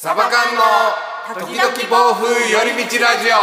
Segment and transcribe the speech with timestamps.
[0.00, 0.62] サバ缶の
[1.44, 3.34] 時々暴風寄り道ラジオ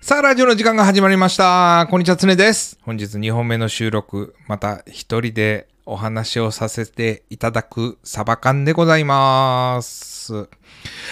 [0.00, 1.86] さあ、ラジオの時間が始まりました。
[1.90, 2.78] こんにちは、つねです。
[2.80, 10.48] 本日2本目の収録、また一人でお話をさせていただくサバ缶でございます。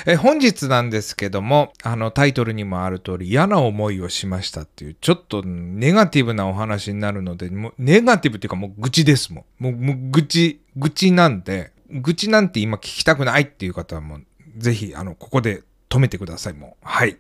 [0.04, 9.62] え本日なんですけども、あのタイトルにもある通り嫌な思いをしましたっていう、ちょっとネガティブなお話になるので、もうネガティブっていうかもう愚痴ですもん。
[9.62, 14.24] もう、もう愚痴、愚痴なんで、愚痴なんて今聞きたくないっていう方はもう、
[14.56, 16.86] ぜひ、あの、ここで止めてください、もう。
[16.86, 17.16] はい。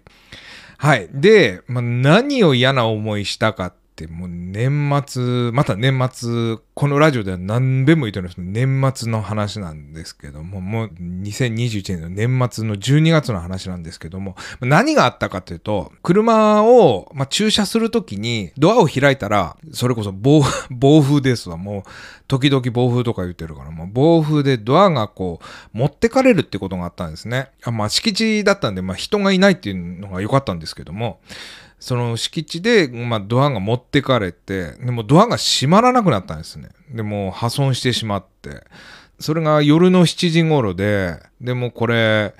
[0.76, 1.08] はい。
[1.12, 21.56] で、まあ、何を嫌な思いしたかって、もう年末、また年末、このラジオでは何べも言ってるんです、年末の話なんですけども、もう2021年の年末の12月の話なんですけども、何があったかというと、車を、まあ、駐車するときにドアを開いたら、それこそ暴暴 風ですわ。
[21.56, 21.82] もう、
[22.26, 27.50] 時々暴風とか言ってるから、もう暴風でドアがこう、持ってかれるってことがあったんですね。
[27.62, 31.20] あまあ、敷地だったんで、まあ、人がいないっていうのが良かったんですけども、
[31.84, 36.70] その敷地で、まあ、ドアが持ってかれて、でもドアが閉まらなくなったんですね。
[36.90, 38.64] でも破損してしまって。
[39.20, 42.32] それが夜の7時頃で、でもこれ、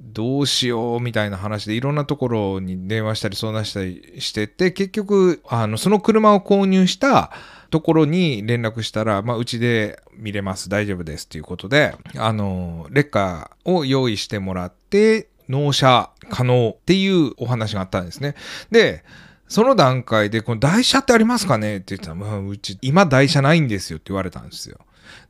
[0.00, 7.30] どうしようみたいな話でいろんなところに電話したり相談したりしてて、結局、あの、その車を購入した
[7.70, 18.34] ところに連絡したら、まあ、うちで見れます、大丈夫ですっていうことで、あの、レッカーを用意してもらって、納車可能っていうお話があったんですね。
[18.70, 19.04] で、
[19.48, 24.78] その段階で、この台車ってありますかねって言ったら、まあ、うち、今台車ないんですよって言われたんですよ。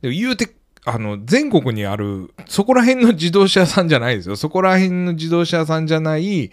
[0.01, 0.55] で言うて、
[0.85, 4.35] あの、全国にある、そこら辺の自動車屋さんじゃないですよ。
[4.35, 6.51] そこら辺の自動車屋さんじゃない、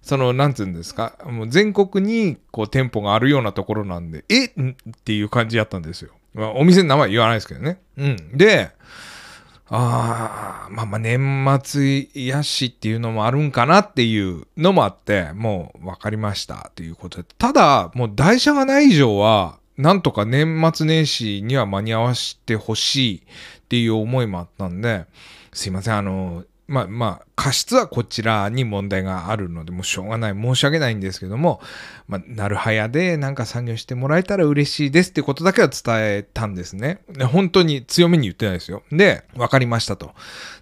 [0.00, 4.46] その、なんつうんですか、もう全国に、こう、店舗があるようなところなんで、え？
[4.46, 4.50] っ
[5.04, 6.12] ていう感じやったんですよ。
[6.34, 7.80] まあ、お店の名前言わないですけどね。
[7.96, 8.38] うん。
[8.38, 8.70] で、
[9.70, 17.28] ああ、まあまあ年末やしっていうのもあるんかなっていうのもあって、もう分かりましたということで。
[17.36, 23.20] ただ、もう台車がない以上は、なんとか年末年始には間に合わせてほしいっ
[23.68, 25.04] ていう思いもあったんで、
[25.52, 31.62] すいません、あの、まあまあ、過失はこちらに問題があるので、もうしょうがない、申し訳ないんですけども、
[32.06, 37.00] まあ、なるはやでなんか作業してもらえたら嬉しいですってことだけは伝えたんですね。
[37.08, 38.82] で本当に強めに言ってないですよ。
[38.92, 40.12] で、わかりましたと。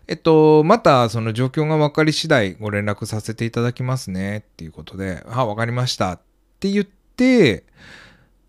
[0.06, 6.20] えっと、またその状況が分かり次第ご連絡させていただきますねっていうことで、あ、わかりましたっ
[6.60, 7.64] て言って、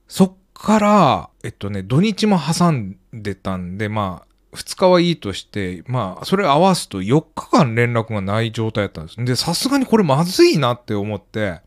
[0.07, 9.23] そっから、えっとね、土日も挟んでたんで、まあ、2日はいいとして、まあ、それ合わすと4日間連絡がない状態だったんです。
[9.23, 11.61] で、さすがにこれまずいなって思って、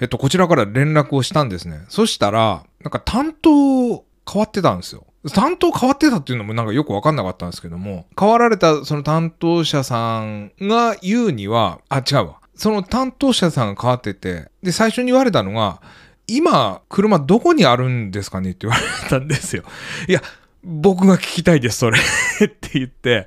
[0.00, 1.84] えっと、こちらから連絡をしたんですね。
[1.88, 5.06] そしたら、なんか担当変わってたんですよ。
[5.34, 12.40] 担当変わってたっていうのもなんかよくわかんなかったんですけども、変わられたその担当者さんが言うには、あ、違うわ。
[12.54, 15.80] その担当者さんが変わってて、で、最初に言われたのが、
[16.26, 19.64] 今、車どこにあるんですかねって言われたんですよ。
[20.08, 20.22] いや、
[20.62, 21.98] 僕が聞きたいです、それ
[22.44, 23.26] って言って、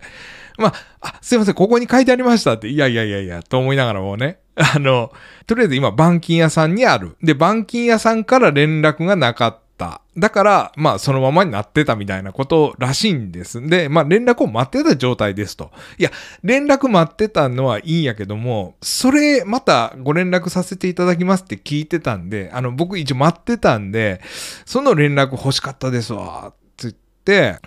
[0.58, 5.12] まあ、あ、すいません、ここに書いてありましたって、いやいやいやいや、と思いながらもね、 あの、
[5.48, 7.16] とりあえず今、板金屋さんにある。
[7.22, 10.02] で、板金屋さんから連絡がなかった。
[10.16, 13.66] だから、まあ、そのままになってたみたいなことらしいんです。
[13.66, 15.72] で、まあ、連絡を待ってた状態ですと。
[15.98, 16.12] いや、
[16.44, 24.22] 連絡待ってたのはいいんやけども、それ、またご連絡させていただきますって聞いてたんで、あの、僕一応待ってたんで、
[24.66, 26.54] その連絡欲しかったですわ、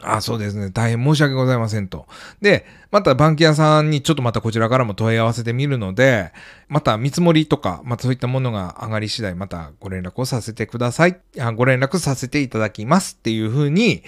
[0.02, 2.06] あ、そうですね、大変申し訳ございませんと。
[2.40, 6.32] で、またバンキ屋さんにちょっとまたこちらからも問い合わせてみるので、
[6.68, 11.18] また見積もりとか、またそういったものが上がり次第、またご連絡をさせてください。
[11.38, 14.02] あご連絡させていただきますっていうふうに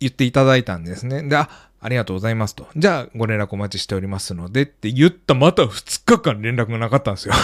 [0.00, 1.22] 言っていただいたんですね。
[1.22, 1.48] で、あ、
[1.80, 2.68] ありがとうございますと。
[2.76, 7.34] じゃあ、ご連絡お待ちしておりますのでって言ったまた2日間連絡がなかったんですよ。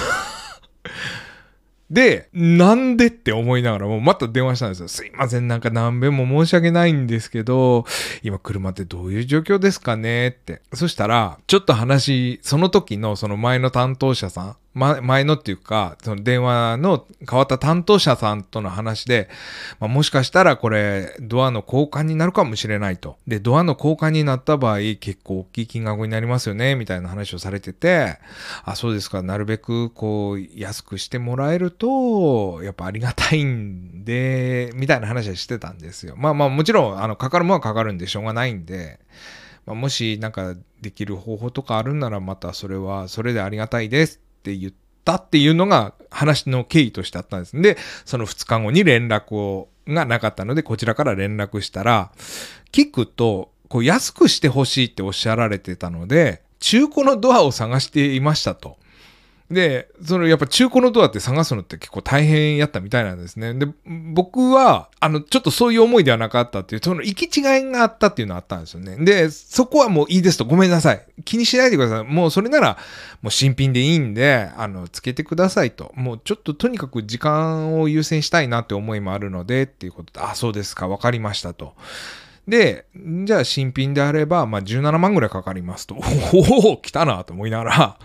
[1.91, 4.89] で、なんでって思いながらもまた電話したんですよ。
[4.89, 7.87] すいません、なんか何べんも申し訳ないんですけど、
[8.23, 10.61] 今車ってどういう状況ですかねって。
[10.75, 19.29] そしたら、ちょっと話、その時のその前の担当者さん、ま、前のっていうか、その電話の変わった担当者さんとの話で、
[19.81, 23.17] まあ、もしかしたらこれ、ドアの交換になるかもしれないと。
[23.27, 28.19] で、ドアの交換になった場合、結構大きい金額になりますよね、みたいな話をされてて、
[28.65, 36.15] あ、そうですか、なるべくこう、安くしてもらえると、やっぱありがたいんで、みたいな話はしてたんですよ。
[36.17, 39.01] まあまあ、もちろん、あの、かかるものはかかるんでしょうがないんで、
[39.69, 44.73] まあ、もしなんかできる方法とかあるんならまたそれはそれでありがたいですって言っ
[45.05, 47.61] たっていうのが話の経緯としてあったんです。
[47.61, 52.13] で、その2日後に連絡をがなかったので、こちらから連絡したら、
[52.73, 58.79] 聞くと、こう安くしてほしいっておっしゃられてたので、中古のドアを探していましたと。
[59.51, 63.55] で、そのやっぱ中古のドアって探すのって結構大変やったみたいなんですね。
[63.55, 69.03] で、僕は、あの、ちょっとそういう思いではなかったっていう、その行き違いがあったっていうのはあったんですよね。
[69.03, 71.03] で、そこはもういいですと、ごめんなさい。
[71.25, 72.05] 気にしないでください。
[72.05, 72.77] もうそれなら、
[73.23, 75.93] もう新品でいいんで、あの、つけてくださいと。
[75.95, 81.75] もうちょっととにかく時間を優先したいなって思いもあるので、っていうことで、あ、そうですか、わかりましたと。
[82.49, 82.87] で、
[83.25, 85.97] じゃあ新品であれば、まあ17万ぐらいかかりますと。
[86.33, 87.99] おお、来たなと思いながら、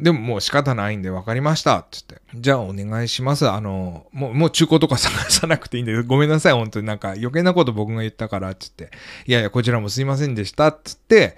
[0.00, 1.86] でももう仕方ないんで分かりました。
[1.90, 2.22] つって。
[2.34, 3.48] じゃあお願いします。
[3.48, 6.52] あの、もう、もう中古とか探さなくていいんで、ごめんなさい。
[6.54, 8.90] 本当になんか余計なこと僕が言ったから、つって。
[9.26, 10.72] いやいや、こちらもすいませんでした。
[10.72, 11.36] つって、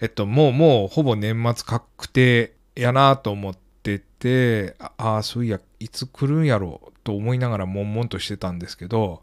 [0.00, 9.22] えっと、もうもうほぼ年末確定やなと思ってて、ああ、そういや、いつ来るんやろうと思いながら悶々としてたんですけど、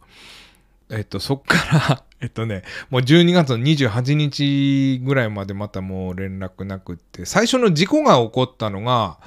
[0.90, 1.58] えっと、そっか
[1.90, 9.20] ら えっとね、もう12月の28日ぐらいまでまたもう連絡なくって、最初の事故が起こったのが、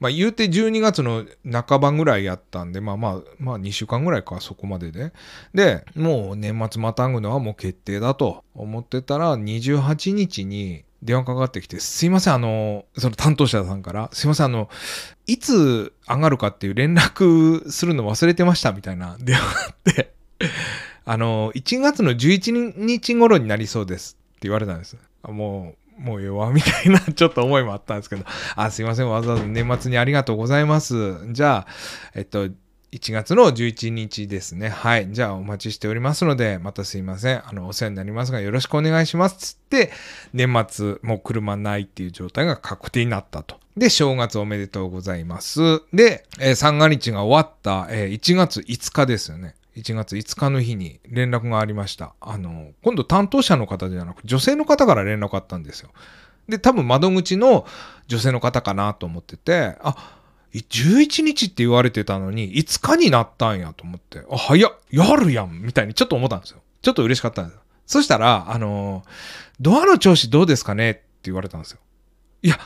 [0.00, 5.12] まあ言うて12月の半ばぐらいやったんで、まあまあ、まあ2週間ぐらいか、そこまでで。
[5.54, 14.68] で、もう年末またぐのはもう決定だと思ってたら、28日に電話かかってきて、すいません、あの、その担当者さんから、すいません、あの、
[15.26, 20.14] いつ上がるかっていう連絡するの忘れてましたみたいな電話があって
[21.08, 24.98] あの、1月の11日頃になりそうですって言われたんです。
[25.22, 28.26] もう、もう弱みたいな ちょっと思いもあったんですけど、
[28.56, 31.32] あ、すいません、わざわざ年末にありがとうございます。
[31.32, 31.72] じゃあ、
[32.14, 32.48] えっと、
[32.92, 34.68] 1月の11日ですね。
[34.68, 35.08] はい。
[35.10, 37.42] じゃあお待ちしておりますので、またすいません。
[37.42, 39.54] あの、お世話になりますが、よろしくお願いします。
[39.54, 39.90] つって、
[40.34, 43.56] 年末、もう車ないっていう状態が確定になったと。
[43.78, 45.80] で、正月おめでとうございます。
[45.92, 49.54] で、えー、三が日が終わった、えー、1月5日ですよね。
[49.78, 52.14] 1月5日の日に連絡がありました。
[52.20, 55.90] あの、今度担当者の方じゃなく、女性の方から連絡あったんですよ。
[56.48, 57.66] で、多分窓口の
[58.06, 60.18] 女性の方かなと思ってて、あ、
[60.52, 66.60] 11日って言われてたのに、5日になったんやと思って、あ、早っ、やるやんみたいにちょっと思ったんですよ。
[66.82, 67.60] ちょっと嬉しかったんです。
[67.86, 69.04] そしたら、あの、
[69.60, 71.78] ドアの調子どうですかねって言われたんですよ。
[72.42, 72.58] いや、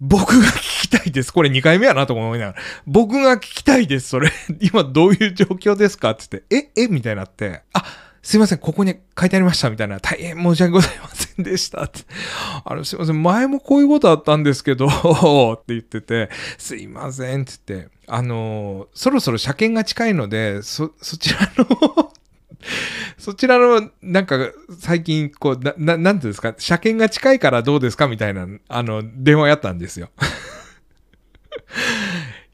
[0.00, 1.32] 僕が聞きたいです。
[1.32, 2.58] これ2回目やなと思いながら。
[2.86, 4.08] 僕が聞きたいです。
[4.08, 6.84] それ、 今どういう状況ですかって言って、え？
[6.84, 6.88] え？
[6.88, 7.84] みたいになって、あ、
[8.22, 12.00] すいません、ここに書いてありましたみたいな、大変申し訳ございませんでしたって。
[12.64, 14.90] あの、すいません、前もこういうことあったんですけど、 っ
[15.64, 22.12] て言ってて、すいませんって言って、あのそろそろ車検が近いので、そ、そちらの
[23.18, 24.38] そちらの、なんか、
[24.78, 30.10] 最近、こう、な、ななんていうんですか、車検が近いからどうですかみたいな、あの、電話やったんですよ。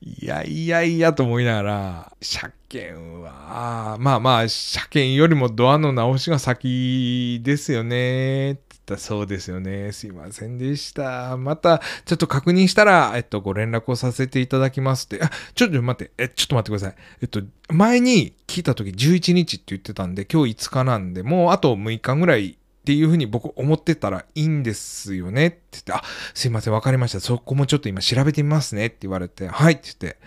[0.03, 8.58] いやいやいやと思いながら、車検は、まあまあ、車検よりもドアの直しが先ですよね。
[8.94, 9.91] ったそうですよね。
[9.91, 11.37] すいませんでした。
[11.37, 15.23] また、ちょっと確認したら、えっと、ご連絡をさせていただきますって。
[15.23, 16.97] あ、ちょっと待って、え、ちょっと待ってください。
[17.23, 22.55] えっと、前に聞いた時11日って言ってたんで、今日5日なんで、もうあと6日ぐらいっ
[22.85, 26.03] ていうふうに僕思ってたらいいんですよねって言って、あ、
[26.35, 27.19] すいません、わかりました。
[27.19, 30.19] そこもちょっと今調べてみますねって言われて、はいって言って、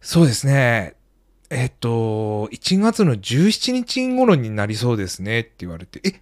[0.00, 0.94] そうですね。
[1.50, 6.20] えっと、1月の17日頃になりそうですねって言われて、え、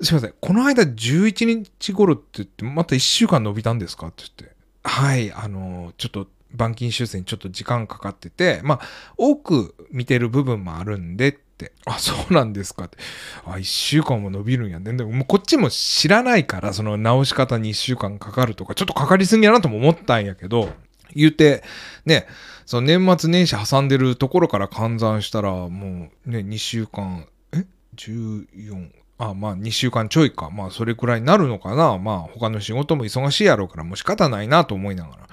[0.00, 4.08] すいません、この間11日頃って言って、また1週間伸びたんですか？
[4.08, 4.56] って言って。
[4.84, 11.72] はい、あの、ちょっと板金修正にちょっと時間かかってて、まあ、多く見てる部分もあるんでって。
[11.84, 12.96] あ、そうなんですかって。
[13.44, 14.92] あ、1週間も伸びるんやね。
[14.94, 20.72] でも、こっちも知らないから、その直し方に1週間かかるとか、ちょっとかかりすぎやなとも思ったんやけど、
[21.14, 21.64] 言うて、
[22.06, 22.26] ね、
[22.64, 30.48] その年末年始挟んでるところから換算したら、もうね、2週間、え ?14、あまあ2週間ちょいか。
[30.50, 31.98] まあそれくらいになるのかな。
[31.98, 35.28] まあ他の仕事も忙しいやろうからもう仕方ないなと思いながら。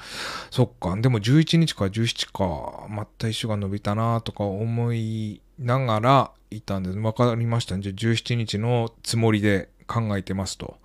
[0.50, 0.96] そっか。
[0.98, 2.88] でも11日か17か。
[2.90, 7.00] また1週間伸びたなとか思いながらいたんで。
[7.00, 7.78] わかりました。
[7.78, 10.78] じゃあ17日のつもりで考えてますと。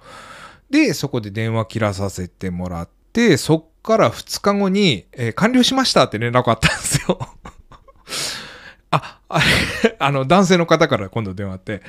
[0.69, 7.19] で、そこで電話切らさせてもらって、そっから2日後に、えー、完了しましたって連絡あったんですよ。
[8.93, 11.83] あ、あれ、あの、男性の方から今度電話あって、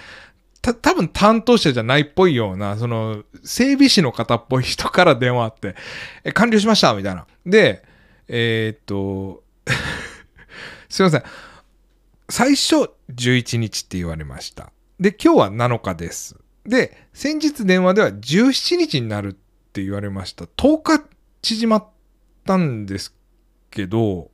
[0.61, 5.75] た、多分担当者じゃないっぽいような、その、整備士の方っぽい人から電話あって、
[6.23, 7.25] え、完了しましたみたいな。
[7.45, 7.83] で、
[8.27, 9.43] えー、っと、
[10.89, 11.23] すいません。
[12.29, 14.71] 最初11日って言われました。
[14.99, 16.37] で、今日は7日です。
[16.65, 19.33] で、先日電話では17日になるっ
[19.73, 20.45] て言われました。
[20.45, 21.03] 10日
[21.41, 21.87] 縮まっ
[22.45, 23.13] たんです
[23.69, 24.29] けど、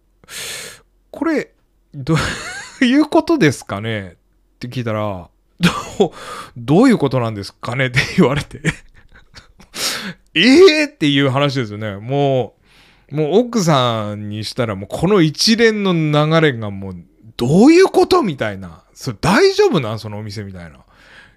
[1.11, 1.53] これ、
[1.93, 2.15] ど、
[2.81, 4.17] ういうことですかね？
[4.55, 5.69] って聞いたら、ど
[6.07, 6.11] う、
[6.57, 8.61] どういうことなんですかねって言われて
[10.33, 10.41] え
[10.81, 11.97] えっていう話ですよね。
[11.97, 12.55] も
[13.11, 16.95] う、もう奥さんにしたらもうこの一連の流れがもう、
[17.37, 18.83] どういうことみたいな。
[18.93, 19.99] それ大丈夫なん？
[19.99, 20.69] そのお店みたいな。
[20.69, 20.77] い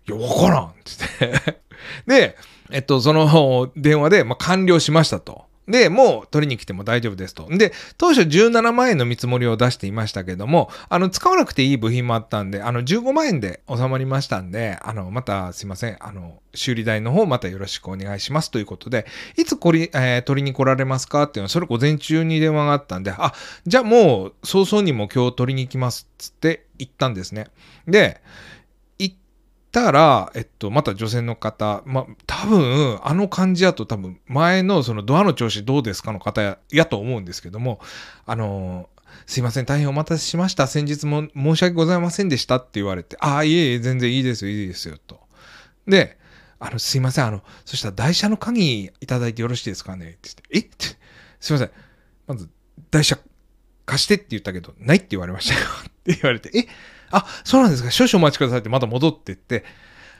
[0.06, 0.80] や、わからんって
[1.20, 1.60] 言って
[2.06, 2.36] で、
[2.70, 5.49] えっと、その電話で、まあ、完了しましたと。
[5.70, 7.48] で、もう取りに来ても大丈夫ですと。
[7.48, 23.32] で、当初17万円の見積もりを出していましたけども、あの、使わなくていい部品もあったんで、あの、15万円で収まりましたんで、あの、またすいません、あの、修理代の方またよろしくお願いしますということで、いつこり、えー、取りに来られますかっていうのは、それ午前中に電話があったんで、あ、
[23.66, 27.48] じゃあもう早々にも今日取りに行きますっつって言ったんですね。
[27.86, 28.20] で、
[29.72, 37.80] たら、えっと、また女性の方、まあ、多分、あの感じやと多分、前のそのドアの調子どうですかの方ややと思うんですけども、
[38.26, 40.66] あのー、すいません、大変お待たせしました。
[40.66, 42.56] 先日も申し訳ございませんでした。
[42.56, 45.20] って言われて、ああ、いえいえ、全然いいですよ、いいですよ、と。
[45.86, 46.18] で、
[46.58, 50.10] あの、すいません、あの、そしたら台車の鍵いただいてよろしいですかね？
[50.10, 50.58] って言って、え？
[50.60, 50.98] って、
[51.40, 51.70] すいません、
[52.26, 52.48] まず、
[52.90, 53.18] 台車
[53.86, 55.66] 貸してって言ったけど、ないって言われましたよ。
[55.88, 56.66] って言われて、え？
[57.10, 57.90] あ、そうなんですか。
[57.90, 59.64] 少々お待ちくださいってまた戻ってって、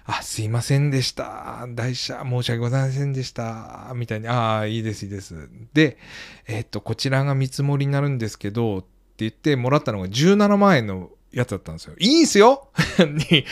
[0.04, 1.66] あ、すいませんでした。
[1.68, 3.92] 台車申し訳ございませんでした。
[3.94, 5.48] みたいに、ああ、いいです、いいです。
[5.72, 5.98] で、
[6.46, 11.94] えー、っと、こちらが見積もりになるんですけど、って言ってもらったのが17万円のやつだったんですよ。
[11.98, 12.68] いいんすよ
[12.98, 13.44] に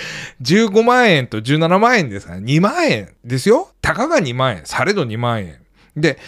[0.43, 4.63] !15 万円と17万円ですから、2万円ですよたかが2万円。
[4.65, 5.61] されど2万円。
[5.97, 6.19] で、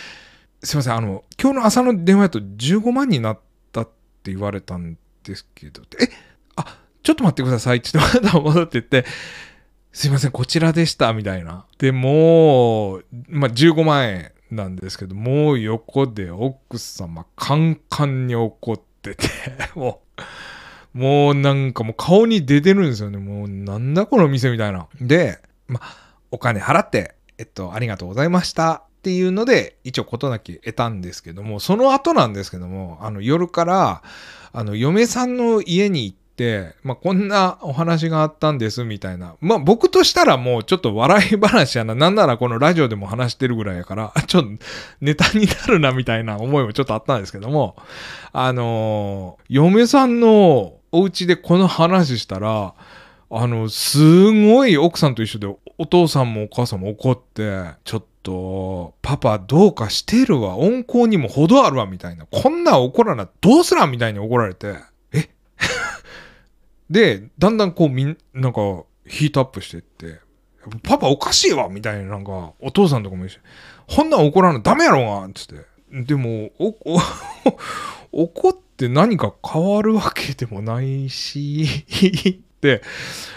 [0.63, 3.41] すいません、あの、今日の朝の電話やと15万になっ
[3.73, 3.87] たっ
[4.23, 6.09] て言われたんですけど、え、
[7.03, 9.05] ちょっと待ってくださいって言ってまた戻ってって、
[9.93, 11.67] すいません、こちらでした、みたいな。
[11.79, 19.27] で、もう、まあ、15万円なんですけど、もう横で奥様カンカンに怒ってて、
[19.75, 20.03] も
[20.95, 23.19] う、もうなんかもう顔に出てるんですよね。
[23.19, 24.89] もうなんだこの店みたいな。
[25.01, 28.85] で、まあ、お金払って、えっと、ありがとうございました。
[29.01, 34.03] っていうので、一応事なき得たんですけども、その後なんですけども、あの夜から、
[34.53, 36.21] あの嫁さんの家に行って、
[36.83, 39.37] まあ、こんなお話があったんですみたいな。
[39.41, 41.95] まあ、僕としたらもうちょっと笑い話やな。
[41.95, 44.49] なんならこのラジオでも話してるぐらいやから、 ちょっと
[45.01, 47.77] ネタになるなみたいな思いもちょっとあったんですけども、
[48.33, 52.75] あのー、嫁さんのお家でこの話したら、
[53.33, 55.47] あの、すごい奥さんと一緒で
[55.79, 60.57] お父さんもお母さんも怒って、ちょっと、パパどうかしてるわ。
[60.57, 62.27] 温厚にも程あるわ、みたいな。
[62.31, 64.75] こんな怒らな、どうすらみたいに怒られて、
[66.91, 70.21] で、だんだんこうみん、なんか、ヒートアップしてって、
[70.83, 73.39] パパおかしいわみたいな、なんか、お父さんとかも一緒
[73.87, 75.65] ほんなん怒らんのダメやろがつって。
[75.91, 77.01] でも、お、お、
[78.13, 81.67] 怒って何か変わるわけでもないし、
[82.29, 82.83] って、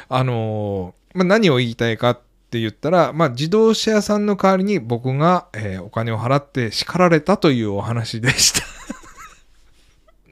[0.10, 2.19] あのー、まあ、何を言いたいかっ
[2.50, 8.62] て言ったら、まあ、自動車屋さんの代わりに僕が、えー、お金を払って叱られたというお話でした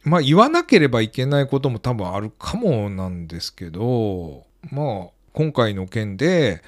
[0.04, 6.62] まあ言わなければいけないことも多分あるかもなんですけど、まあ今回の件で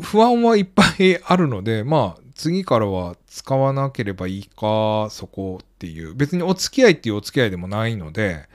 [0.00, 6.14] 不安はいっぱいあるので、まあ次からは使わなければいいか、そこっていう。
[6.14, 8.46] 別にお付き合いっていうお付き合いでもないので、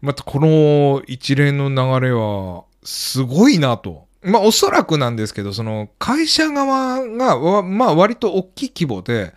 [0.00, 4.06] またこの一連の流れはすごいなと。
[4.22, 9.34] まあおそらくなんですけど、その会社側が、まあ割と大きい規模で、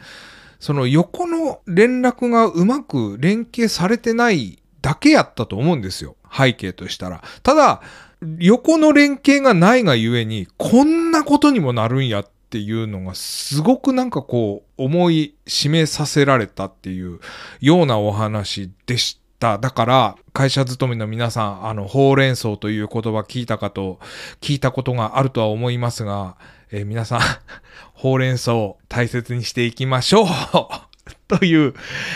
[0.59, 6.15] その横の連絡がうまく連携されてないだけやったと思うんですよ。
[6.31, 7.23] 背景としたら。
[7.43, 7.81] ただ、
[8.39, 17.19] 横の連携がないがゆえに、こんなことにもなるんやっていうのがすごくなんかこう思い示させられたっていう
[17.61, 19.57] ようなお話でした。
[19.57, 23.99] だから、会社勤めの皆さん、あの、ほうれん草という言葉聞いたかと、
[24.41, 26.35] 聞いたことがあるとは思いますが、
[26.71, 27.19] えー、皆さん、
[27.93, 30.27] ほうれん草を大切にしていきましょう
[31.27, 31.73] という、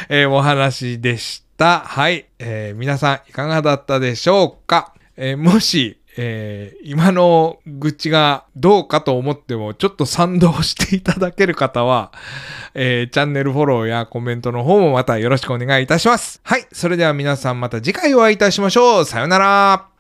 [0.10, 1.80] えー、お話でした。
[1.80, 12.12] はい、えー、皆さんいかがだったでしょうか、えもし、え今の愚痴がどうかと思ってもちょっと賛同していただける方は、
[12.76, 16.40] えチャンネルフォローやコメントの方もまたよろしくお願いいたします。
[16.44, 19.06] はい、それでは皆さんまた次回お会いいたしましょう。
[19.06, 19.93] さよなら。